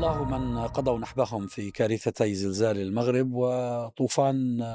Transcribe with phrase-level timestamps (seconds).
[0.00, 4.66] الله من قضوا نحبهم في كارثتي زلزال المغرب وطوفان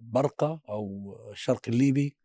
[0.00, 2.16] برقة أو الشرق الليبي.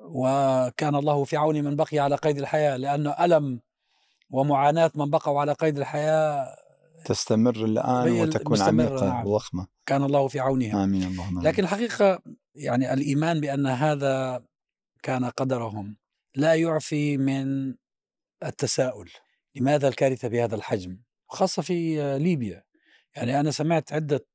[0.00, 3.60] وكان الله في عون من بقي على قيد الحياة لأنه ألم
[4.30, 6.56] ومعاناة من بقوا على قيد الحياة
[7.04, 9.26] تستمر الآن وتكون عميقة نعم.
[9.26, 9.66] وضخمة.
[9.86, 10.84] كان الله في عونها.
[10.84, 12.22] آمين اللهم لكن الحقيقة
[12.54, 14.44] يعني الإيمان بأن هذا
[15.02, 15.96] كان قدرهم
[16.36, 17.74] لا يعفي من
[18.44, 19.10] التساؤل.
[19.54, 22.62] لماذا الكارثة بهذا الحجم؟ خاصة في ليبيا.
[23.16, 24.26] يعني أنا سمعت عدة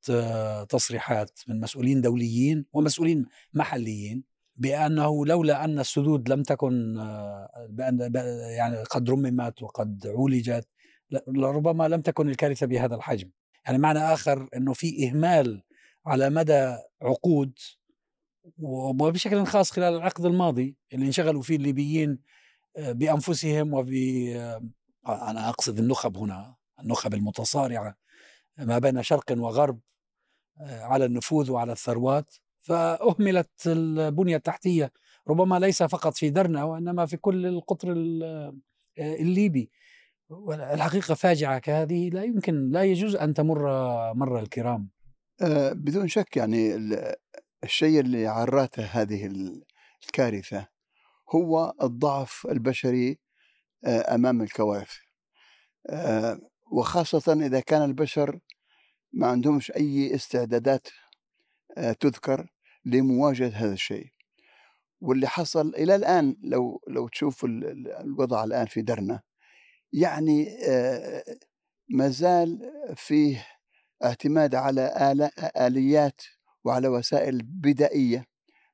[0.64, 4.24] تصريحات من مسؤولين دوليين ومسؤولين محليين
[4.56, 6.94] بأنه لولا أن السدود لم تكن
[7.68, 8.12] بأن
[8.56, 10.68] يعني قد رممت وقد عولجت
[11.28, 13.30] لربما لم تكن الكارثة بهذا الحجم.
[13.66, 15.62] يعني معنى آخر أنه في إهمال
[16.06, 17.58] على مدى عقود
[18.58, 22.18] وبشكل خاص خلال العقد الماضي اللي انشغلوا فيه الليبيين
[22.78, 23.88] بأنفسهم وب
[25.08, 27.96] أنا أقصد النخب هنا النخب المتصارعة
[28.58, 29.80] ما بين شرق وغرب
[30.60, 34.92] على النفوذ وعلى الثروات فأهملت البنية التحتية.
[35.28, 37.92] ربما ليس فقط في درنا وإنما في كل القطر
[38.98, 39.70] الليبي.
[40.50, 43.60] الحقيقة فاجعة كهذه لا يمكن لا يجوز أن تمر
[44.14, 44.90] مر الكرام.
[45.42, 46.76] آه بدون شك يعني
[47.64, 49.30] الشيء اللي عراته هذه
[50.04, 50.68] الكارثة
[51.34, 53.18] هو الضعف البشري
[53.84, 54.94] آه أمام الكوارث.
[55.90, 58.38] آه وخاصة إذا كان البشر
[59.12, 60.88] ما عندهمش أي استعدادات
[61.78, 62.46] آه تذكر
[62.84, 64.06] لمواجهة هذا الشيء.
[65.00, 69.20] واللي حصل إلى الآن لو لو تشوف الوضع الآن في درنا
[69.92, 70.48] يعني
[71.88, 73.46] ما زال فيه
[74.04, 76.20] اعتماد على آليات
[76.64, 78.26] وعلى وسائل بدائية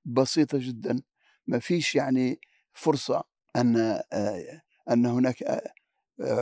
[0.05, 1.03] بسيطة جدا.
[1.47, 2.41] ما فيش يعني
[2.73, 3.25] فرصة
[3.57, 4.03] أن
[4.91, 5.63] أن هناك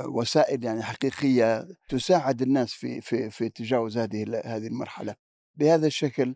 [0.07, 5.15] وسائل يعني حقيقية تساعد الناس في في في تجاوز هذه هذه المرحلة.
[5.55, 6.35] بهذا الشكل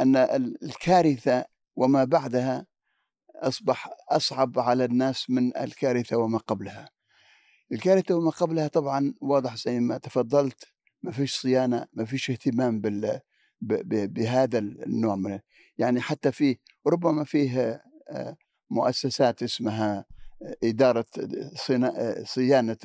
[0.00, 0.16] أن
[0.62, 1.44] الكارثة
[1.76, 2.66] وما بعدها
[3.34, 6.90] أصبح أصعب على الناس من الكارثة وما قبلها.
[7.72, 10.64] الكارثة وما قبلها طبعا واضح زي ما تفضلت
[11.02, 13.20] ما فيش صيانة ما فيش اهتمام بال
[13.60, 15.40] بهذا النوع من
[15.78, 17.82] يعني حتى في ربما فيه
[18.70, 20.04] مؤسسات اسمها
[20.64, 21.04] إدارة
[22.24, 22.76] صيانة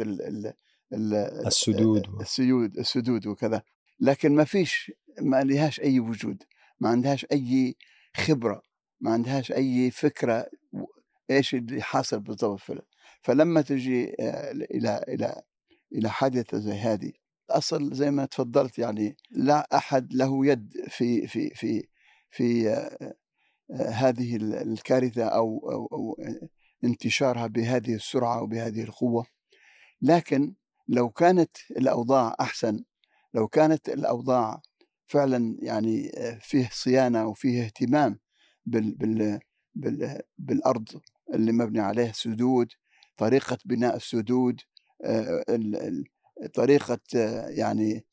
[1.48, 3.62] السدود السدود السدود وكذا.
[4.00, 4.92] لكن ما فيش
[5.22, 6.44] ما لهاش أي وجود
[6.80, 7.76] ما عندهاش أي
[8.16, 8.62] خبرة
[9.02, 10.50] ما عندهاش أي فكرة
[11.32, 12.62] إيش اللي حاصل بالضبط
[13.22, 14.16] فلما تجي
[14.50, 15.42] إلى إلى
[15.94, 17.12] إلى حادثة زي هذه
[17.50, 21.88] أصل زي ما تفضلت يعني لا أحد له يد في في في
[22.30, 22.70] في
[23.72, 26.18] هذه الكارثة أو أو, أو
[26.84, 29.26] انتشارها بهذه السرعة وبهذه القوة.
[30.02, 30.54] لكن
[30.88, 32.84] لو كانت الأوضاع أحسن
[33.34, 34.62] لو كانت الأوضاع
[35.06, 36.12] فعلا يعني
[36.42, 38.20] فيه صيانة وفيه اهتمام
[38.66, 39.40] بال بال
[39.76, 40.90] بال بالأرض
[41.34, 42.72] اللي مبني عليه سدود
[43.18, 44.62] طريقة بناء السدود
[46.54, 47.00] طريقة
[47.48, 48.06] يعني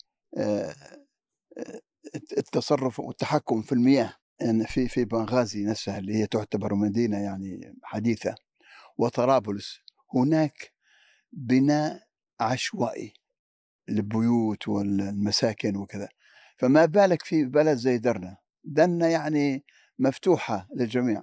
[2.39, 4.15] التصرف والتحكم في المياه.
[4.41, 8.35] يعني في في بنغازي نفسها اللي هي تعتبر مدينة يعني حديثة.
[8.97, 9.79] وطرابلس.
[10.15, 10.73] هناك
[11.33, 12.03] بناء
[12.41, 13.15] عشوائي
[13.89, 16.09] للبيوت والمساكن وكذا.
[16.59, 19.65] فما بالك في بلد زي درنا؟ درنا يعني
[19.99, 21.23] مفتوحة للجميع.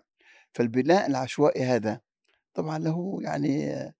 [0.53, 2.01] فالبناء العشوائي هذا
[2.53, 3.93] طبعا له يعني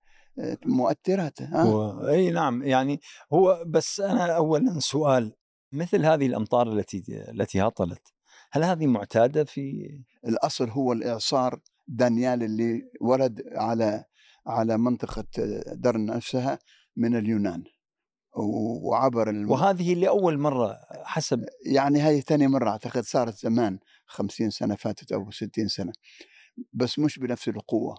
[0.66, 2.64] مؤثرات ها؟ إي نعم.
[2.64, 3.02] يعني
[3.34, 5.34] هو بس أنا اولا سؤال
[5.72, 8.14] مثل هذه الأمطار التي التي هطلت
[8.52, 9.90] هل هذه معتادة في؟
[10.28, 11.60] الأصل هو الإعصار
[11.92, 14.04] دانيال اللي ورد على
[14.48, 15.26] على منطقة
[15.74, 16.60] درن نفسها
[16.96, 17.64] من اليونان
[18.84, 19.52] وعبر الم...
[19.52, 25.32] وهذه لاول مرة حسب يعني هذه ثاني مرة أعتقد صارت زمان خمسين سنة فاتت أو
[25.32, 25.94] ستين سنة
[26.74, 27.98] بس مش بنفس القوة.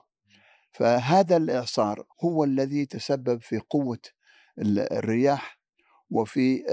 [0.73, 3.99] فهذا الإعصار هو الذي تسبب في قوة
[4.59, 5.59] الرياح
[6.11, 6.65] وفي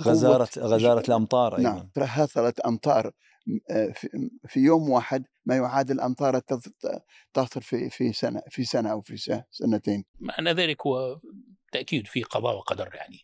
[0.00, 1.70] غزارة غزارة الأمطار أيضا.
[1.70, 1.90] نعم
[2.66, 3.12] أمطار
[4.48, 6.40] في يوم واحد ما يعادل أمطار
[7.34, 10.04] تهطل في في سنة في سنة أو في سنتين.
[10.20, 11.20] معنى ذلك هو
[11.72, 13.18] تأكيد في قضاء وقدر يعني.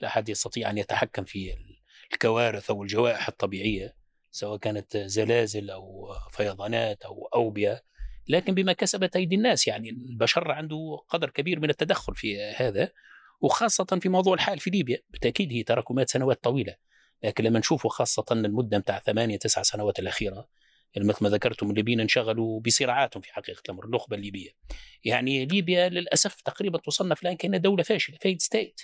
[0.00, 1.54] لا أحد يستطيع أن يتحكم في
[2.12, 3.96] الكوارث أو الجوائح الطبيعية
[4.30, 7.82] سواء كانت زلازل أو فيضانات أو أوبئة
[8.28, 12.92] لكن بما كسبت أيدي الناس يعني البشر عنده قدر كبير من التدخل في هذا
[13.40, 14.98] وخاصة في موضوع الحال في ليبيا.
[15.10, 16.74] بالتأكيد هي تراكمات سنوات طويلة.
[17.22, 20.48] لكن لما نشوفه خاصة المدة متاع ثمانية تسع سنوات الأخيرة
[20.96, 24.50] مثل ما ذكرتم الليبيين انشغلوا بصراعاتهم في حقيقة الأمر النخبة الليبية.
[25.04, 28.80] يعني ليبيا للأسف تقريبا تصنف الآن كأنها دولة فاشلة فايد ستيت.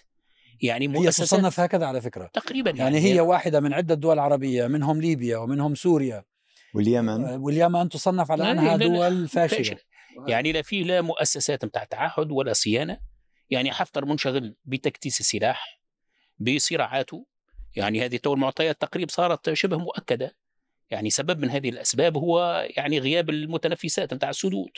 [0.62, 2.30] يعني هي تصنف هكذا على فكرة.
[2.32, 6.24] تقريبا يعني هي واحدة من عدة دول عربية منهم ليبيا ومنهم سوريا.
[6.74, 7.24] واليمن.
[7.24, 9.58] آه، واليمن تصنف على أنها دول فاشلة.
[9.58, 9.78] فاشلة.
[10.28, 13.00] يعني لا في لا مؤسسات بتاع تعهد ولا صيانة.
[13.50, 15.80] يعني حفتر منشغل بتكتيس السلاح
[16.38, 17.26] بصراعاته
[17.76, 20.36] يعني هذه تو المعطيات تقريبا صارت شبه مؤكدة.
[20.90, 24.70] يعني سبب من هذه الأسباب هو يعني غياب المتنفسات بتاع السدود.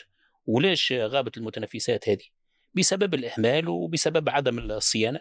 [0.46, 2.24] وليش غابت المتنفسات هذه؟
[2.74, 5.20] بسبب الإهمال وبسبب عدم الصيانة.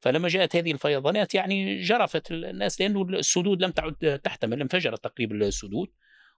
[0.00, 5.88] فلما جاءت هذه الفيضانات يعني جرفت الناس لأنه السدود لم تعد تحتمل انفجرت تقريبا السدود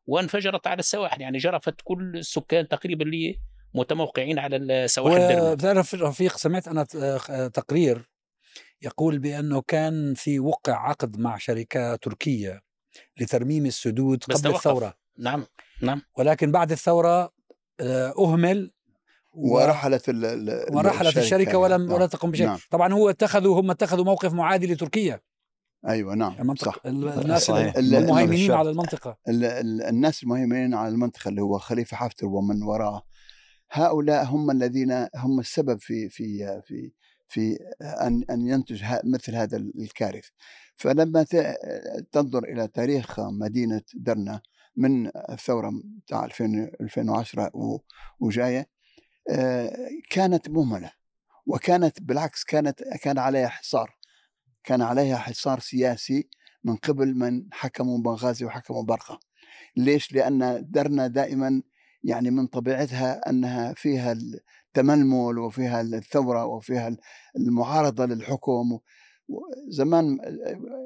[0.06, 1.21] وانفجرت على السواحل.
[1.21, 3.41] يعني جرفت كل السكان تقريبا اللي
[3.75, 8.10] متموقعين على السواحل وبتعرف رفيق سمعت أنا ت- آه، تقرير
[8.82, 12.61] يقول بأنه كان في وقع عقد مع شركة تركية
[13.21, 14.56] لترميم السدود قبل توقف.
[14.56, 15.44] الثورة نعم
[15.82, 17.32] نعم ولكن بعد الثورة
[17.81, 18.73] آه، أهمل
[19.32, 21.93] و- ورحلت ال- ال- ورحلت الشركة ولم نعم.
[21.93, 22.59] ولا تقوم بشيء نعم.
[22.71, 25.21] طبعا هو اتخذوا هم اتخذوا موقف معادي لتركيا
[25.88, 27.76] أيوه نعم المنطقة صح ال- الناس صحيح.
[27.76, 28.50] المهيمنين.
[28.53, 33.03] على المنطقة ال- ال- الناس المهيمنين على المنطقة اللي هو خليفة حفتر ومن وراءه
[33.73, 36.93] هؤلاء هم الذين هم السبب في في في
[37.31, 40.25] في أن أن ينتج مثل هذا الكارث.
[40.77, 41.23] فلما
[42.12, 44.41] تنظر إلى تاريخ مدينة درنا
[44.77, 45.73] من الثورة
[46.06, 47.79] بتاع 2000 2010 و-
[48.21, 48.69] وجاية
[49.31, 50.93] آه، كانت مهملة.
[51.47, 53.97] وكانت بالعكس كانت كان عليها حصار.
[54.65, 56.29] كان عليها حصار سياسي
[56.65, 59.21] من قبل من حكموا بنغازي وحكموا برقة.
[59.76, 61.62] ليش؟ لأن درنا دائما
[62.05, 66.97] يعني من طبيعتها أنها فيها التململ وفيها الثورة وفيها
[67.37, 68.79] المعارضة للحكم
[69.69, 70.19] زمان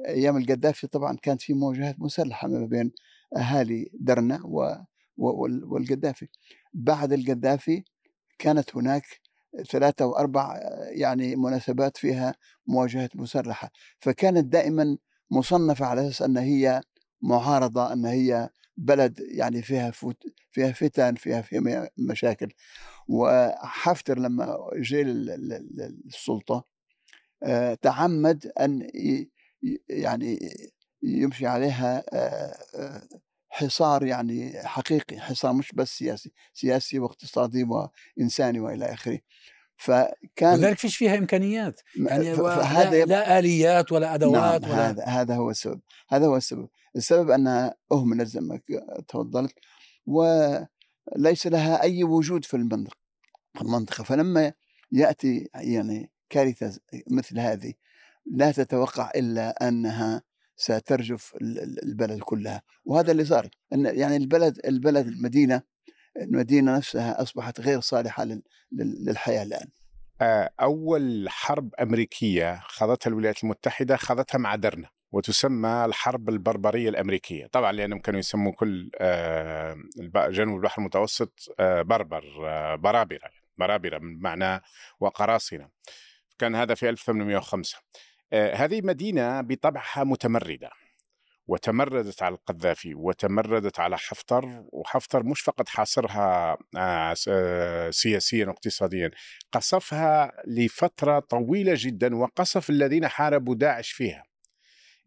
[0.07, 2.91] أيام القذافي طبعا كانت في مواجهات مسلحة ما بين
[3.37, 4.39] أهالي درنا
[5.17, 6.27] والقذافي.
[6.73, 7.83] بعد القذافي
[8.39, 9.03] كانت هناك
[9.71, 10.59] ثلاثة أو أربع
[10.89, 12.35] يعني مناسبات فيها
[12.67, 13.71] مواجهات مسلحة.
[13.99, 14.97] فكانت دائما
[15.31, 16.81] مصنفة على أساس أن هي
[17.21, 22.51] معارضة أن هي بلد يعني فيها فوت فيها فتن فيها فيها مشاكل.
[23.07, 26.65] وحفتر لما جاء للسلطة
[27.43, 28.51] آه، تعمد
[28.95, 29.29] ي-
[29.89, 30.39] يعني
[31.03, 33.01] يمشي عليها آه، آه،
[33.49, 37.63] حصار يعني حقيقي حصار مش بس سياسي سياسي واقتصادي
[38.17, 39.19] وإنساني وإلى آخره.
[39.77, 41.81] فكان لذلك فيش فيها إمكانيات.
[41.95, 45.81] يعني لا, لا آليات ولا أدوات نعم ولا هذا هذا هو السبب.
[46.09, 46.69] هذا هو السبب.
[46.95, 48.59] السبب انها اهملت زي ما
[49.07, 49.53] تفضلت
[50.05, 52.97] وليس لها أي وجود في المنطقة
[53.61, 54.03] المنطقة.
[54.03, 54.53] فلما
[54.91, 56.79] يأتي يعني كارثة
[57.11, 57.73] مثل هذه
[58.25, 60.21] لا تتوقع إلا أنها
[60.55, 62.61] سترجف ال- ال- البلد كلها.
[62.85, 65.61] وهذا اللي صار إن يعني البلد البلد المدينة
[66.21, 69.67] المدينة نفسها أصبحت غير صالحة لل- لل- للحياة الآن.
[70.21, 74.89] آه، أول حرب أمريكية خاضتها الولايات المتحدة خاضتها مع درنا.
[75.15, 77.47] وتسمى الحرب البربرية الأمريكية.
[77.47, 79.77] طبعا لأنهم كانوا يسموا كل آه،
[80.15, 84.61] جنوب البحر المتوسط آه، بربر آه، برابرة برابرة من معنى
[84.99, 85.69] وقراصنة.
[86.39, 87.77] كان هذا في 1805
[88.33, 90.69] آه، هذه مدينة بطبعها متمردة
[91.47, 96.57] وتمردت على القذافي وتمردت على حفتر وحفتر مش فقط حاصرها
[97.91, 99.11] سياسيا واقتصاديا
[99.51, 104.34] قصفها لفترة طويلة جدا وقصف الذين حاربوا داعش فيها.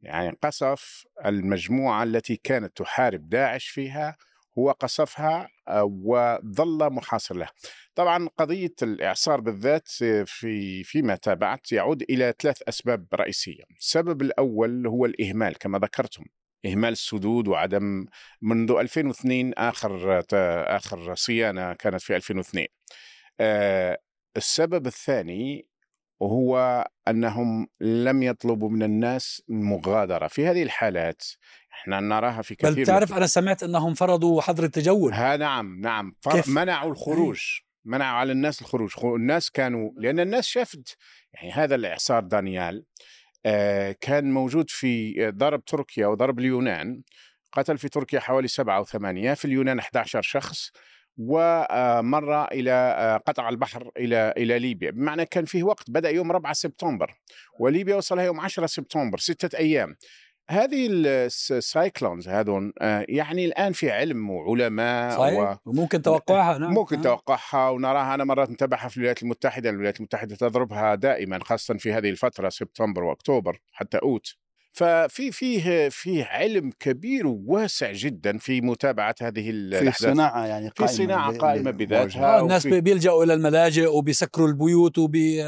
[0.02, 4.17] يعني قصف المجموعة التي كانت تحارب داعش فيها
[4.59, 7.49] هو قصفها آه، وظل محاصر له.
[7.95, 13.62] طبعا قضية الإعصار بالذات آه، في فيما تابعت يعود إلى ثلاث أسباب رئيسية.
[13.78, 16.25] السبب الأول هو الإهمال كما ذكرتم
[16.67, 18.07] إهمال السدود وعدم
[18.43, 20.23] منذ 2002 آخر
[20.76, 22.67] آخر صيانة كانت في 2002
[23.40, 23.99] آه،
[24.37, 25.68] السبب الثاني
[26.21, 31.23] وهو أنهم لم يطلبوا من الناس المغادره في هذه الحالات.
[31.73, 35.13] إحنا نراها في كثير بل تعرف أنا سمعت أنهم فرضوا حظر التجول.
[35.13, 36.15] ها نعم نعم؟
[36.47, 37.41] منعوا الخروج
[37.85, 38.91] منعوا على الناس الخروج.
[39.05, 40.97] الناس كانوا لأن الناس شافت
[41.35, 42.85] يعني هذا الإعصار دانيال
[43.47, 47.03] آه، كان موجود في ضرب تركيا وضرب اليونان.
[47.53, 50.71] قتل في تركيا حوالي سبعة أو ثمانية في اليونان 11 شخص.
[51.19, 54.91] ومر إلى آه، قطع البحر إلى إلى ليبيا.
[54.91, 57.19] بمعنى كان فيه وقت بدأ يوم 4 سبتمبر
[57.61, 59.97] وليبيا وصلها يوم 10 سبتمبر ستة أيام.
[60.51, 65.19] هذه ال cyclones هذون آه، يعني الآن في علم وعلماء و...
[65.19, 66.75] صحيح وممكن توقعها نعم.
[66.75, 67.03] ممكن آه.
[67.03, 72.11] توقعها ونراها أنا مرات نتابعها في الولايات المتحدة، الولايات المتحدة تضربها دائما خاصه في هذه
[72.11, 74.37] الفترة سبتمبر وأكتوبر حتى أوت.
[74.73, 80.13] ففي فيه فيه علم كبير وواسع جدا في متابعة هذه ال- في الأحداث.
[80.13, 82.39] صناعة يعني في صناعة ل- قائمة ل- بذاتها.
[82.39, 85.43] آه الناس بيلجأوا إلى الملاجئ وبيسكروا البيوت وبي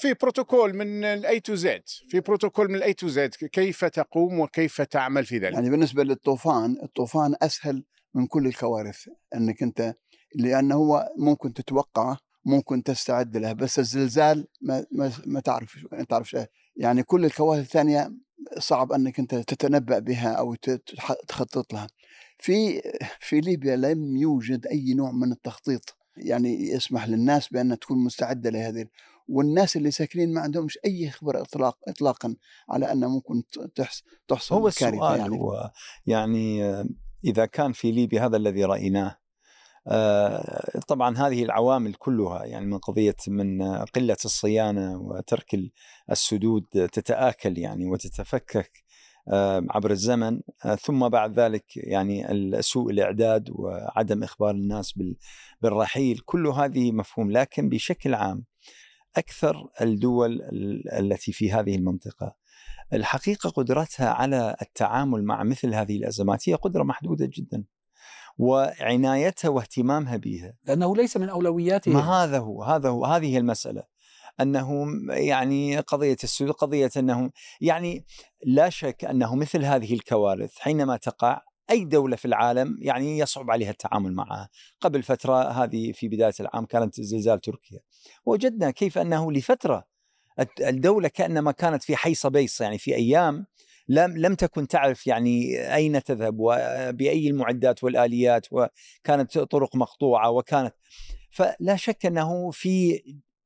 [0.00, 3.84] في بروتوكول من ال A to Z في بروتوكول من ال A to Z كيف
[3.84, 7.84] تقوم وكيف تعمل في ذلك؟ يعني بالنسبة للطوفان الطوفان أسهل
[8.14, 8.98] من كل الكوارث
[9.34, 9.94] إنك أنت
[10.34, 12.18] لأنه هو ممكن تتوقعه
[12.50, 16.36] ممكن تستعد له بس الزلزال ما ما, ما تعرف ما تعرف
[16.76, 18.12] يعني كل الكوارث الثانية
[18.58, 20.54] صعب أنك أنت تتنبأ بها أو
[21.28, 21.86] تخطط لها.
[22.38, 22.82] في
[23.20, 25.96] في ليبيا لم يوجد أي نوع من التخطيط.
[26.16, 28.86] يعني يسمح للناس بأن تكون مستعدة لهذه.
[29.28, 32.36] والناس اللي ساكنين ما عندهمش أي خبرة إطلاق اطلاقا
[32.68, 33.42] على انه ممكن
[33.74, 35.38] تحصل تحصل هو السؤال يعني.
[35.38, 35.70] هو
[36.06, 36.88] يعني آه،
[37.24, 39.20] إذا كان في ليبيا هذا الذي رأيناه آه،
[40.88, 45.70] طبعا هذه العوامل كلها يعني من قضية من آه، قلة الصيانة وترك ال-
[46.10, 48.70] السدود تتآكل يعني وتتفكك
[49.28, 52.26] آه، عبر الزمن آه، ثم بعد ذلك يعني
[52.62, 55.16] سوء الإعداد وعدم إخبار الناس بال-
[55.60, 58.44] بالرحيل كل هذه مفهوم لكن بشكل عام
[59.16, 62.34] أكثر الدول ال- التي في هذه المنطقة.
[62.92, 67.64] الحقيقة قدرتها على التعامل مع مثل هذه الأزمات هي قدرة محدودة جدا.
[68.40, 73.82] وعنايتها واهتمامها بها لأنه ليس من أولوياتهم ما هذا هو؟ هذا هو هذه هي المسألة.
[74.40, 77.30] أنه يعني قضية السود قضية أنهم
[77.60, 78.04] يعني
[78.46, 83.70] لا شك أنه مثل هذه الكوارث حينما تقع أي دولة في العالم يعني يصعب عليها
[83.70, 84.48] التعامل معها.
[84.80, 87.80] قبل فترة هذه في بداية العام كانت زلزال تركيا.
[88.24, 89.84] وجدنا كيف أنه لفترة
[90.40, 93.46] الت- الدولة كأنما كانت في حيص بيص يعني في أيام
[93.90, 100.74] لم لم تكن تعرف يعني أين تذهب وبأي المعدات والآليات وكانت طرق مقطوعة وكانت.
[101.30, 103.02] فلا شك أنه في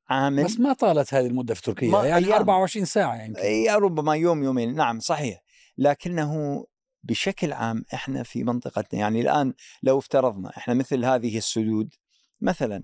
[0.08, 2.32] عامل بس ما طالت هذه المدة في تركيا يعني أيام.
[2.32, 3.40] 24 ساعة يمكن.
[3.40, 5.42] أي ربما يوم يومين نعم صحيح.
[5.78, 6.64] لكنه
[7.02, 11.94] بشكل عام إحنا في منطقتنا يعني الآن لو افترضنا إحنا مثل هذه السدود
[12.40, 12.82] مثلا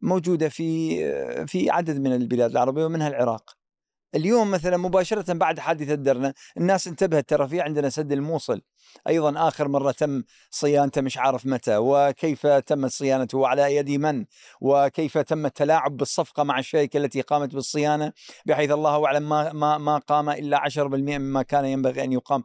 [0.00, 0.96] موجودة في
[1.46, 3.59] في عدد من البلاد العربية ومنها العراق.
[4.14, 8.62] اليوم مثلا مباشرة بعد حادثة درنا الناس انتبهت ترى في عندنا سد الموصل.
[9.08, 14.24] أيضا آخر مرة تم صيانته مش عارف متى وكيف تمت صيانته وعلى يد من؟
[14.60, 18.12] وكيف تم التلاعب بالصفقة مع الشركة التي قامت بالصيانة؟
[18.46, 22.42] بحيث الله أعلم ما ما ما قام إلا 10% مما كان ينبغي أن يقام.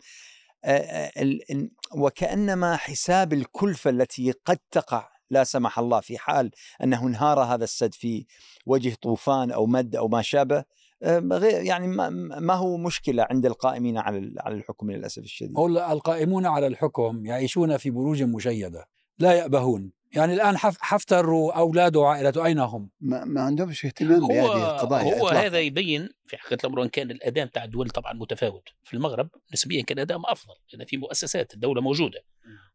[1.95, 6.51] وكأنما حساب الكلفة التي قد تقع لا سمح الله في حال
[6.83, 8.25] أنه انهار هذا السد في
[8.65, 10.63] وجه طوفان أو مد أو ما شابه
[11.01, 12.09] يعني ما,
[12.39, 15.57] ما هو مشكلة عند القائمين على على الحكم للأسف الشديد.
[15.57, 18.85] هو القائمون على الحكم يعيشون في بروج مشيدة
[19.19, 19.91] لا يأبهون.
[20.15, 25.03] يعني الآن حف- حفتر وأولاده وعائلته أين هم؟ ما, ما عندهمش اهتمام هو بهذه القضايا
[25.03, 25.45] هو إطلاقاً.
[25.45, 28.69] هذا يبين في حقيقة الأمر إن كان الأداء بتاع الدول طبعا متفاوت.
[28.83, 32.19] في المغرب نسبيا كان ادائهم أفضل لأن في مؤسسات الدولة موجودة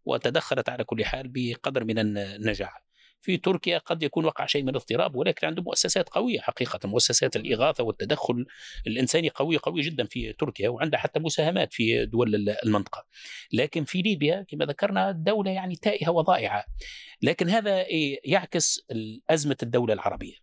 [0.05, 2.83] وتدخلت على كل حال بقدر من النجاح.
[3.23, 6.41] في تركيا قد يكون وقع شيء من الاضطراب ولكن عنده مؤسسات قوية.
[6.41, 8.47] حقيقة مؤسسات الإغاثة والتدخل
[8.87, 13.07] الإنساني قويه قويه جدا في تركيا وعندها حتى مساهمات في دول المنطقة.
[13.53, 16.65] لكن في ليبيا كما ذكرنا الدولة يعني تائهة وضائعة.
[17.23, 18.87] لكن هذا إيه يعكس
[19.31, 20.35] ازمه الدولة العربية.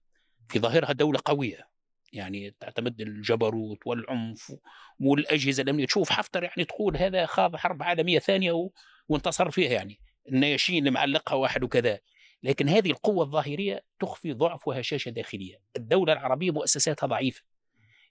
[0.50, 1.68] في ظاهرها دولة قوية.
[2.14, 4.52] يعني تعتمد الجبروت والعنف
[5.00, 5.86] والأجهزة الأمنية.
[5.86, 8.70] تشوف حفتر يعني تقول هذا خاض حرب عالمية ثانية.
[9.10, 10.00] وانتصر فيها يعني.
[10.32, 12.00] النياشين اللي معلقها واحد وكذا.
[12.44, 15.62] لكن هذه القوة الظاهرية تخفي ضعف وهشاشة داخلية.
[15.76, 17.42] الدولة العربية مؤسساتها ضعيفة.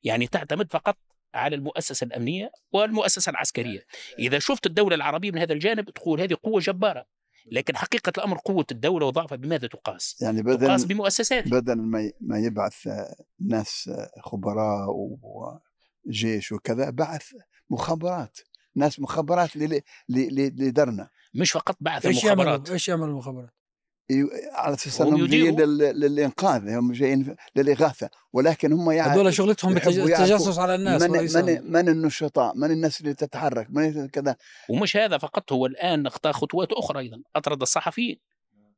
[0.02, 0.96] يعني تعتمد فقط
[1.34, 3.86] على المؤسسة الأمنية والمؤسسة العسكرية.
[4.18, 7.06] إذا شفت الدولة العربية من هذا الجانب تقول هذه قوة جبارة.
[7.52, 11.74] لكن حقيقة الأمر قوة الدولة وضعفها بماذا تقاس؟ يعني تقاس بدل بمؤسسات بدل
[12.20, 14.86] ما يبعث آه، ناس آه، خبراء
[16.06, 17.32] وجيش وكذا بعث
[17.70, 18.38] مخابرات.
[18.74, 21.08] ناس مخابرات ل- ل- ل- لدرنا.
[21.34, 22.70] مش فقط بعث إيش يعملوا المخابرات.
[22.70, 23.50] إيش يعمل المخابرات؟
[24.52, 28.10] على أساس هم أنهم جايين للإنقاذ هم جايين للإغاثة.
[28.32, 31.10] ولكن هم يعني هذول شغلتهم يحبوا بالتج- يعرفوا التجسس على الناس من
[31.44, 34.36] من من النشطاء من الناس اللي تتحرك من كذا.
[34.70, 38.18] ومش هذا فقط هو الآن اخطا خطوات أخرى أيضا أطرد الصحفيين.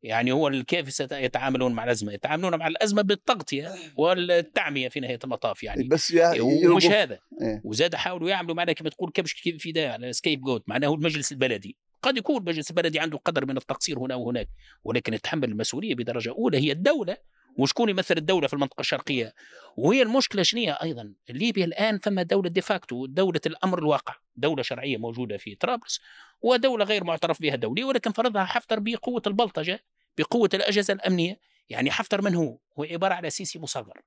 [0.02, 5.88] يعني هو كيف سيتعاملون مع الأزمة؟ يتعاملون مع الأزمة بالتغطيه والتعمية في نهاية المطاف يعني.
[5.88, 7.18] بس يا- ومش هذا.
[7.42, 7.60] إيه.
[7.64, 11.76] وزاد حاولوا يعملوا معنا كما تقول كبش في ده على سكيب جوت معناه المجلس البلدي.
[12.02, 14.48] قد يكون المجلس البلدي عنده قدر من التقصير هنا وهناك
[14.84, 16.58] ولكن يتحمل المسؤولية بدرجة أولى.
[16.58, 17.16] هي الدولة
[17.58, 19.34] وشكون يمثل الدولة في المنطقة الشرقية؟
[19.76, 24.62] وهي المشكلة شنو هي أيضا؟ ليبيا الآن ثمة دولة de facto دولة الأمر الواقع دولة
[24.62, 26.00] شرعية موجودة في طرابلس
[26.42, 29.80] ودولة غير معترف بها دوليا ولكن فرضها حفتر بقوة البلطجة
[30.18, 31.40] بقوة الأجهزة الأمنية.
[31.68, 34.00] يعني حفتر من هو؟ هو عبارة على سيسي مصغر.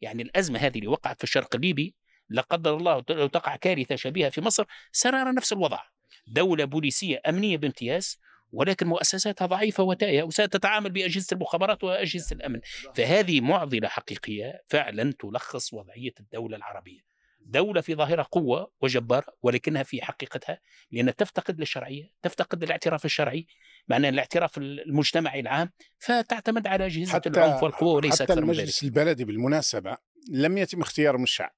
[0.00, 1.94] يعني الأزمة هذه اللي وقعت في الشرق الليبي
[2.28, 5.82] لا قدر الله لو تقع كارثة شبيهة في مصر سنرى نفس الوضع.
[6.26, 8.18] دولة بوليسية أمنية بامتياز
[8.52, 12.60] ولكن مؤسساتها ضعيفة وتائهة وستتعامل بأجهزة المخابرات وأجهزة الأمن.
[12.94, 17.00] فهذه معضلة حقيقية فعلا تلخص وضعية الدولة العربية.
[17.40, 20.60] دولة في ظاهرة قوة وجبارة ولكنها في حقيقتها
[20.92, 23.46] لأنها تفتقد للشرعية تفتقد للاعتراف الشرعي
[23.88, 28.58] معناه الاعتراف المجتمعي العام فتعتمد على أجهزة العنف والقوة وليس حتى أكثر من ذلك.
[28.58, 29.96] المجلس البلدي بالمناسبة
[30.30, 31.52] لم يتم اختياره من الشعب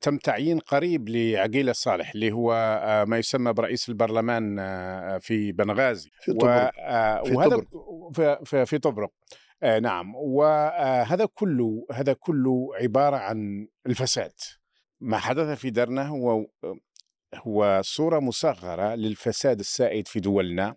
[0.00, 2.52] تم تعيين قريب لعقيلة صالح اللي هو
[2.82, 6.10] آه، ما يسمى برئيس البرلمان آه، في بنغازي.
[6.20, 6.72] في طبرق.
[6.78, 8.44] آه، في وهذا طبرق.
[8.64, 9.10] في, طبرق.
[9.62, 10.14] آه، نعم.
[10.14, 14.32] وهذا كله هذا كله عبارة عن الفساد.
[15.00, 16.46] ما حدث في درنا هو
[17.34, 20.76] هو صورة مصغرة للفساد السائد في دولنا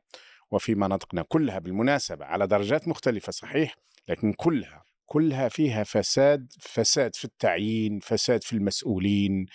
[0.52, 3.76] وفي مناطقنا كلها بالمناسبة على درجات مختلفة صحيح
[4.08, 4.84] لكن كلها.
[5.10, 9.46] كلها فيها فساد فساد في التعيين فساد في المسؤولين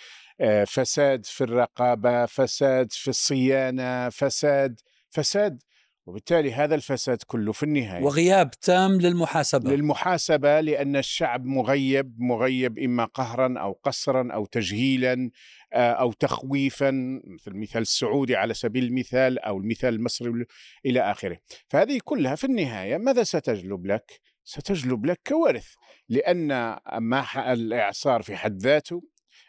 [0.41, 5.63] آه، فساد في الرقابة فساد في الصيانة فساد فساد
[6.05, 8.03] وبالتالي هذا الفساد كله في النهاية.
[8.03, 9.71] وغياب تام للمحاسبة.
[9.71, 15.29] للمحاسبة لأن الشعب مغيب مغيب إما قهرا أو قسرا أو تجهيلا
[15.73, 16.91] آه، أو تخويفا
[17.25, 20.45] مثل المثال السعودي على سبيل المثال أو المثال المصري
[20.85, 21.37] إلى آخره.
[21.67, 25.67] فهذه كلها في النهاية ماذا ستجلب لك؟ ستجلب لك كوارث
[26.09, 29.01] لأن ما الإعصار في حد ذاته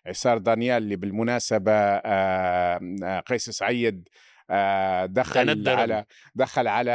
[0.06, 4.08] إعصار دانيال اللي بالمناسبة آه، قيس سعيد
[4.50, 5.68] آه، دخل.
[5.68, 6.92] على دخل على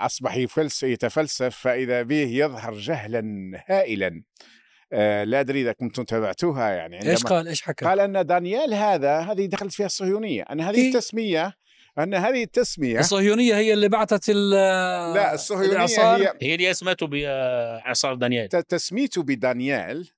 [0.00, 0.36] أصبح
[0.82, 4.22] يتفلسف فإذا به يظهر جهلا هائلا
[4.92, 9.18] آه، لا أدري إذا كنتم تابعتوها يعني إيش قال إيش حكى قال أن دانيال هذا
[9.18, 11.54] هذه دخلت فيها الصهيونية أن هذه إيه؟ التسمية
[11.98, 14.50] أن هذه التسمية الصهيونية هي اللي بعثت ال-
[15.14, 16.22] لا الصهيونية الإعصار.
[16.22, 18.48] هي هي اللي أسمته باعصار دانيال.
[18.48, 20.10] ت- تسميته بدانيال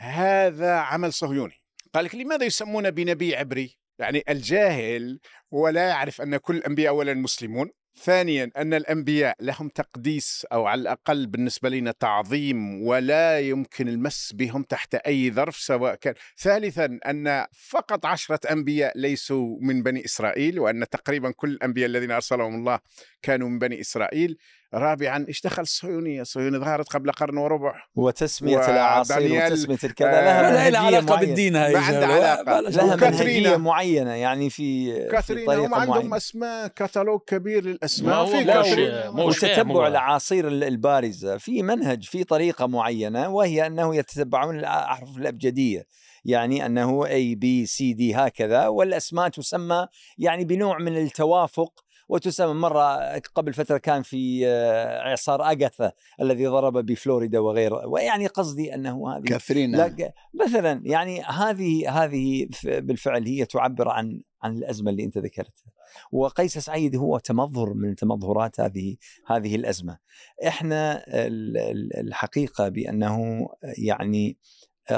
[0.00, 1.54] هذا عمل صهيوني.
[1.94, 5.20] قال لك لماذا يسمون بنبي عبري؟ يعني الجاهل
[5.54, 10.80] هو لا يعرف أن كل الأنبياء أولا مسلمون ثانيا أن الأنبياء لهم تقديس أو على
[10.80, 16.14] الأقل بالنسبة لنا تعظيم ولا يمكن المس بهم تحت أي ظرف سواء كان.
[16.38, 22.54] ثالثا أن فقط عشرة أنبياء ليسوا من بني إسرائيل وأن تقريبا كل الأنبياء الذين أرسلهم
[22.54, 22.78] الله
[23.22, 24.38] كانوا من بني إسرائيل.
[24.74, 27.74] رابعا إيش دخل الصهيونية الصهيونية ظهرت قبل قرن وربع.
[27.94, 31.26] وتسمية الأعاصير ودانيال، وتسمية الكذا آه، لها ما لها منهجية علاقة معينة.
[31.26, 32.42] بالدين هاي ما عندها.
[32.42, 32.96] بلاش لها.
[32.96, 36.16] منهجية معينة يعني في في كاترينا هم طريقه عندهم معينة.
[36.16, 39.86] أسماء كتالوج كبير ما للاسماء في فاهم وتتبع هو.
[39.86, 41.36] الأعاصير ال- البارزة.
[41.38, 45.86] في منهج في طريقة معينة وهي أنه يتتبعون الأحرف الأبجدية.
[46.24, 48.66] يعني أنه A B C D هكذا.
[48.66, 49.86] والأسماء تسمى
[50.18, 56.86] يعني بنوع من التوافق وتسمى مرة قبل فترة كان في آه، إعصار أغاثا الذي ضرب
[56.86, 60.12] بفلوريدا وغيره ويعني قصدي أنه هذه كاثرين لا
[60.44, 65.72] مثلا يعني هذه هذه بالفعل هي تعبر عن عن الأزمة اللي أنت ذكرتها.
[66.12, 69.98] وقيس سعيد هو تمظهر من تمظهرات هذه هذه الأزمة.
[70.46, 74.38] إحنا ال- ال- الحقيقة بأنه يعني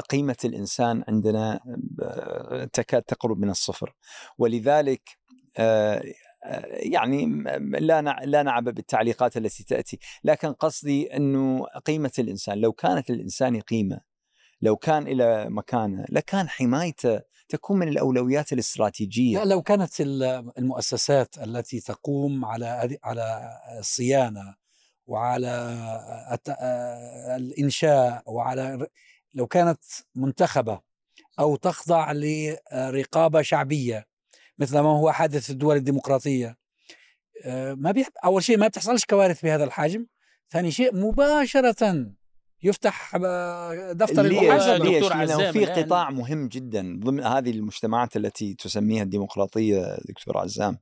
[0.09, 3.95] قيمة الإنسان عندنا ب- تكاد تقرب من الصفر.
[4.37, 5.01] ولذلك
[5.57, 6.03] آه، آه،
[6.69, 7.25] يعني
[7.79, 9.99] لا لا نعبأ بالتعليقات التي تأتي.
[10.23, 14.01] لكن قصدي إنه قيمة الإنسان لو كانت الإنسان قيمة
[14.61, 19.37] لو كان إلى مكانه لكان حمايته تكون من الأولويات الاستراتيجية.
[19.37, 24.55] لا لو كانت ال- المؤسسات التي تقوم على على الصيانه
[25.07, 25.49] وعلى
[27.37, 28.87] الإنشاء وعلى
[29.33, 29.79] لو كانت
[30.15, 30.81] منتخبة
[31.39, 34.05] أو تخضع لرقابة شعبية
[34.57, 36.57] مثل ما هو حادث في الدول الديمقراطية
[37.45, 38.07] آه، ما بيح...
[38.25, 40.05] أول شيء ما بتحصلش كوارث بهذا الحجم
[40.49, 42.05] ثاني شيء مباشرة
[42.63, 48.53] يفتح آه، دفتر؟ المحاسبة دكتور ليش؟ لأنه في قطاع مهم جدا ضمن هذه المجتمعات التي
[48.53, 50.77] تسميها الديمقراطية دكتور عزام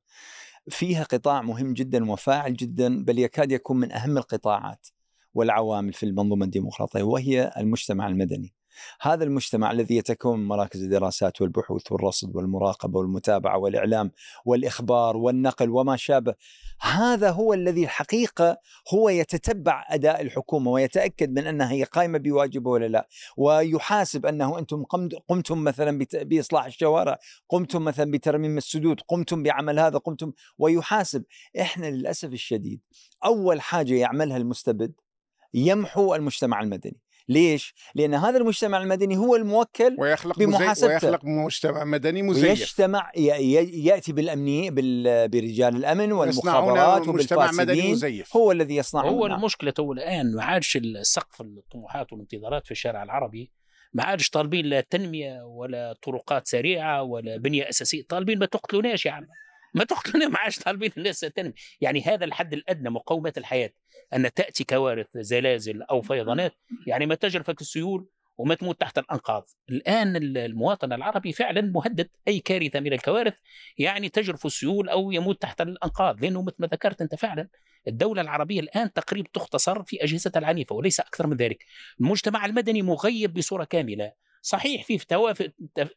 [0.69, 4.87] فيها قطاع مهم جدا وفاعل جدا بل يكاد يكون من أهم القطاعات
[5.33, 8.53] والعوامل في المنظومة الديمقراطية وهي المجتمع المدني.
[9.01, 14.11] هذا المجتمع الذي يتكون مراكز الدراسات والبحوث والرصد والمراقبة والمتابعة والإعلام
[14.45, 16.35] والإخبار والنقل وما شابه
[16.81, 18.57] هذا هو الذي الحقيقة
[18.93, 23.07] هو يتتبع أداء الحكومة ويتأكد من أنها هي قائمة بواجبه ولا لا.
[23.37, 27.17] ويحاسب أنه أنتم قمت- قمتم مثلا بإصلاح الشوارع
[27.49, 31.23] قمتم مثلا بترميم السدود قمتم بعمل هذا قمتم ويحاسب.
[31.61, 32.81] إحنا للأسف الشديد
[33.25, 34.93] أول حاجة يعملها المستبد
[35.53, 36.97] يمحو المجتمع المدني.
[37.29, 40.39] ليش؟ لأن هذا المجتمع المدني هو الموكل ويخلق.
[40.39, 40.93] بمحاسبته.
[40.93, 48.75] ويخلق مجتمع مدني مزيف ويجتمع يأتي بالأمنية بال- برجال الأمن والمخابرات وبالفاسدين مزيف هو الذي
[48.75, 49.25] يصنع هو.
[49.25, 53.51] المشكلة تو الآن ما عادش السقف الطموحات والانتظارات في الشارع العربي
[53.93, 59.11] ما عادش طالبين لا تنمية ولا طرقات سريعة ولا بنية أساسية طالبين ما تقتلوناش يا
[59.11, 59.27] عم
[59.73, 63.69] ما تقتلونا ما عادش طالبين الناس تنمي يعني هذا الحد الأدنى مقاومه الحياة
[64.13, 66.55] أن تأتي كوارث زلازل أو فيضانات
[66.87, 68.07] يعني ما تجرفك السيول
[68.37, 69.49] وما تموت تحت الأنقاض.
[69.69, 73.33] الآن المواطن العربي فعلا مهدد أي كارثة من الكوارث
[73.77, 76.21] يعني تجرف السيول أو يموت تحت الأنقاض.
[76.21, 77.49] لأنه مثل ما ذكرت أنت فعلا
[77.87, 81.65] الدولة العربية الآن تقريبا تختصر في أجهزة العنيفة وليس أكثر من ذلك.
[81.99, 84.11] المجتمع المدني مغيب بصورة كاملة.
[84.45, 84.97] صحيح في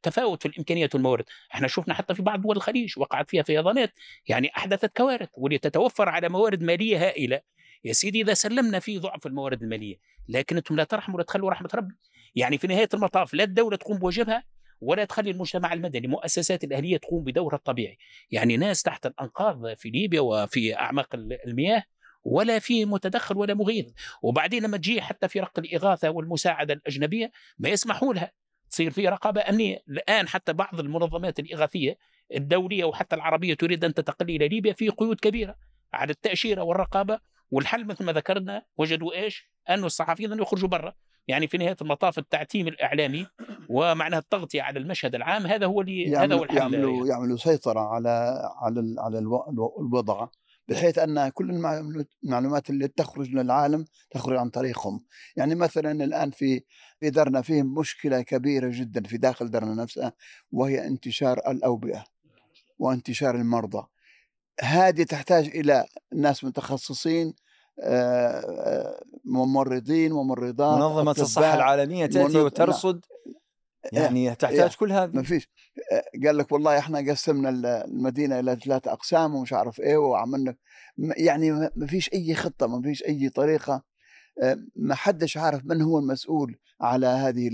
[0.03, 1.25] تفاوت في الإمكانيات والموارد.
[1.55, 3.93] إحنا شفنا حتى في بعض دول الخليج وقعت فيها فيضانات
[4.29, 7.41] يعني أحدثت كوارث ولتتوفر على موارد مالية هائلة.
[7.85, 9.97] يا سيدي إذا سلمنا في ضعف الموارد المالية
[10.29, 11.95] لكن أنتم لا ترحموا ولا تخلوا رحمة ربي.
[12.35, 14.45] يعني في نهاية المطاف لا الدولة تقوم بواجبها
[14.81, 17.99] ولا تخلي المجتمع المدني مؤسسات الأهلية تقوم بدورها الطبيعي.
[18.31, 21.15] يعني ناس تحت الأنقاض في ليبيا وفي أعماق
[21.47, 21.83] المياه
[22.27, 23.87] ولا في متدخل ولا مغيث
[24.23, 28.33] وبعدين لما تجي حتى في رق الإغاثة والمساعدة الأجنبية ما يسمحوا لها
[28.71, 29.83] تصير في رقابة أمنية.
[29.89, 31.99] الآن حتى بعض المنظمات الإغاثية
[32.35, 35.57] الدولية وحتى العربية تريد أن تنتقل إلى ليبيا في قيود كبيرة
[35.93, 37.19] على التأشيرة والرقابة.
[37.51, 40.95] والحل مثل ما ذكرنا وجدوا إيش؟ أن الصحفيين يخرجوا برا.
[41.29, 43.27] يعني في نهاية المطاف التعتيم الإعلامي
[43.69, 46.57] ومعناها التغطية على المشهد العام هذا هو اللي هذا هو الحل.
[46.57, 47.09] يعملوا يعني.
[47.09, 48.09] يعملوا سيطرة على
[48.63, 50.29] على على الوضع.
[50.69, 51.51] بحيث أن كل
[52.25, 55.05] المعلومات اللي تخرج للعالم تخرج عن طريقهم.
[55.37, 56.63] يعني مثلا الآن في
[57.01, 60.13] في درنا فيه مشكلة كبيرة جدا في داخل درنا نفسها
[60.53, 62.05] وهي انتشار الأوبئة
[62.79, 63.87] وانتشار المرضى.
[64.61, 67.35] هذه تحتاج إلى ناس متخصصين
[67.81, 73.05] آه، آه، ممرضين وممرضات منظمة الصحة العالمية تأتي وترصد
[73.93, 75.11] يعني تحتاج كل هذه.
[75.15, 75.49] ما فيش.
[76.27, 80.57] قال لك والله إحنا قسمنا المدينة إلى ثلاث أقسام ومش عارف إيه وعملنا
[80.99, 83.83] يعني ما فيش أي خطة ما فيش أي طريقة.
[84.77, 87.51] ما حدش عارف من هو المسؤول على هذه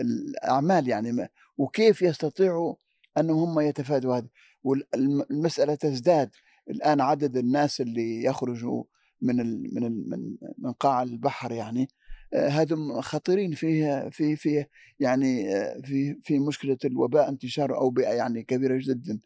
[0.00, 1.28] الأعمال يعني
[1.58, 2.74] وكيف يستطيعوا
[3.18, 4.28] أنهم هم يتفادوا هذه.
[4.62, 6.30] والمسألة تزداد.
[6.70, 8.84] الآن عدد الناس اللي يخرجوا
[9.22, 9.36] من
[9.74, 11.88] من من من قاع البحر يعني
[12.34, 14.64] هذم خطيرين فيه في في
[15.00, 15.44] يعني
[15.82, 19.20] في في مشكلة الوباء انتشار اوبئه يعني كبيرة جدا.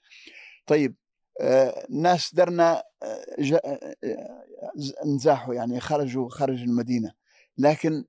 [0.67, 0.97] طيب
[1.91, 2.83] ناس درنا
[5.07, 7.13] نزاحوا يعني خرجوا خارج المدينة
[7.59, 8.05] لكن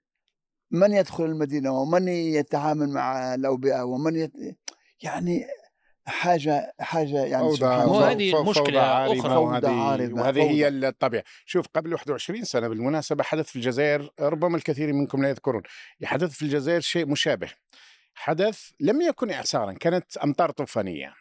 [0.71, 4.31] من يدخل المدينة ومن يتعامل مع الاوبئه ومن يت...
[5.03, 5.45] يعني
[6.07, 8.11] حاجة حاجة يعني سبحان الله.
[8.11, 8.81] هذه مشكلة
[9.19, 9.35] أخرى.
[9.35, 11.23] وهذه, عاربة وهذه هي الطبيعة.
[11.45, 15.61] شوف قبل 21 سنة بالمناسبة حدث في الجزائر ربما الكثير منكم لا يذكرون
[16.03, 17.49] حدث في الجزائر شيء مشابه.
[18.13, 21.13] حدث لم يكن إعصارا كانت أمطار طوفانية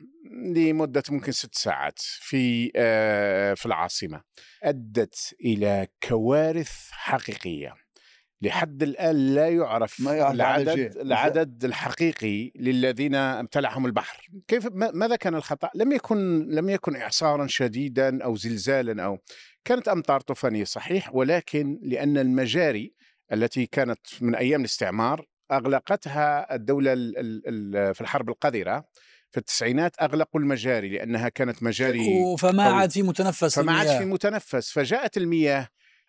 [0.55, 4.23] لمدة ممكن ست ساعات في آه، في العاصمة
[4.63, 7.86] أدت إلى كوارث حقيقية.
[8.43, 14.29] لحد الآن لا يعرف ما يعرف العدد العدد الحقيقي للذين ابتلعهم البحر.
[14.49, 19.19] كيف ماذا كان الخطأ؟ لم يكن لم يكن إعصارا شديدا أو زلزالا أو
[19.65, 22.95] كانت أمطار طوفانية صحيح ولكن لأن المجاري
[23.33, 26.95] التي كانت من أيام الاستعمار أغلقتها الدولة
[27.93, 28.85] في الحرب القذرة
[29.31, 34.71] في التسعينات أغلقوا المجاري لأنها كانت مجاري فما عاد في متنفس فما عاد في متنفس
[34.71, 35.69] فجاءت المياه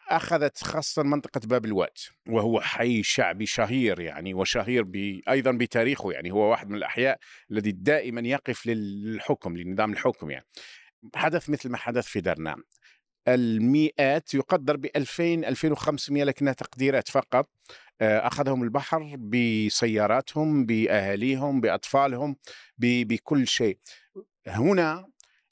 [0.09, 1.97] أخذت خاصه منطقة باب الواد
[2.29, 5.21] وهو حي شعبي شهير يعني وشهير ب...
[5.29, 7.19] أيضا بتاريخه يعني هو واحد من الأحياء
[7.51, 10.45] الذي دائما يقف للحكم لنظام الحكم يعني.
[11.15, 12.55] حدث مثل ما حدث في درنا
[13.27, 17.49] المئات يقدر ب 2000 2500 لكنها تقديرات فقط.
[18.01, 22.35] آه، أخذهم البحر بسياراتهم بأهاليهم بأطفالهم
[22.77, 23.77] بكل شيء.
[24.47, 25.07] هنا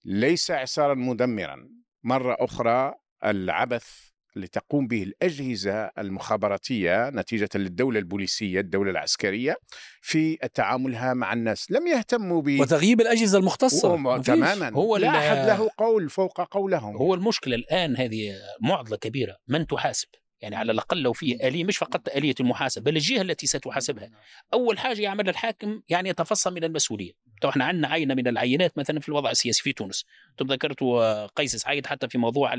[0.06, 1.70] ليس اعصارا مدمرا.
[2.04, 2.94] مرة أخرى
[3.26, 9.58] العبث اللي تقوم به الأجهزة المخابراتية نتيجة للدولة البوليسية الدولة العسكرية
[10.02, 11.72] في تعاملها مع الناس.
[11.72, 14.22] لم يهتموا ب وتغييب الأجهزة المختصة.
[14.22, 14.70] تماما.
[14.70, 16.98] هو لا أحد له قول فوق قولهم.
[16.98, 19.38] هو المشكلة الآن هذه معضلة كبيرة.
[19.48, 20.08] من تحاسب؟
[20.42, 24.10] يعني على الأقل لو في آلية مش فقط آلية المحاسبة بل الجهه التي ستحاسبها.
[24.54, 27.12] أول حاجة يعمل الحاكم يعني يتفصل من المسؤولية.
[27.42, 30.06] تو إحنا عندنا عينة من العينات مثلا في الوضع السياسي في تونس.
[30.32, 32.54] أنتم ذكرتوا قيس سعيد حتى في موضوع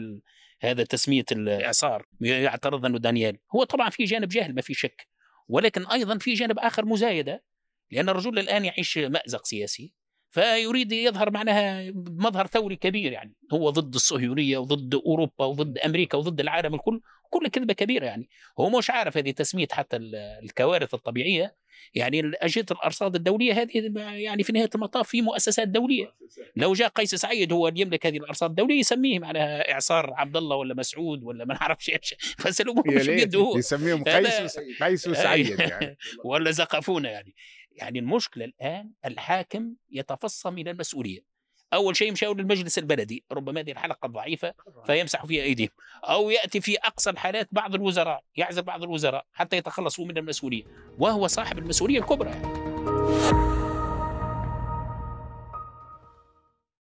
[0.60, 2.06] هذا تسمية الإعصار.
[2.20, 5.08] يعترض أنه دانيال هو طبعا في جانب جهل ما في شك.
[5.48, 7.44] ولكن أيضا في جانب آخر مزايدة
[7.90, 9.94] لأن الرجل الآن يعيش مأزق سياسي
[10.30, 13.34] فيريد يظهر معناها مظهر ثوري كبير يعني.
[13.52, 17.00] هو ضد الصهيونية وضد أوروبا وضد أمريكا وضد العالم الكل.
[17.30, 18.28] كل كذبة كبيرة يعني.
[18.60, 21.56] هو مش عارف هذه تسمية حتى ال- الكوارث الطبيعية.
[21.94, 26.14] يعني أجهزة الأرصاد الدولية هذه يعني في نهاية المطاف في مؤسسات دولية.
[26.56, 30.56] لو جاء قيس سعيد هو اللي يملك هذه الأرصاد الدولية يسميه معناها إعصار عبد الله
[30.56, 32.14] ولا مسعود ولا ما نعرفش إيش.
[32.46, 33.58] بس الأمور مش بيده هو.
[33.58, 35.96] يسميهم قيس قيس وسعيد يعني.
[36.24, 37.34] ولا زقفونا يعني.
[37.72, 41.35] يعني المشكلة الآن الحاكم يتفصم من المسؤولية.
[41.76, 44.54] أول شيء مشاور للمجلس البلدي ربما هذه الحلقة ضعيفة
[44.86, 45.70] فيمسح فيها ايديهم
[46.04, 50.64] أو يأتي في أقصى الحالات بعض الوزراء يعزل بعض الوزراء حتى يتخلصوا من المسؤولية
[50.98, 53.45] وهو صاحب المسؤولية الكبرى يعني.